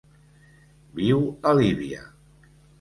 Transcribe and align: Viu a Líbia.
Viu 1.01 1.23
a 1.51 1.53
Líbia. 1.61 2.05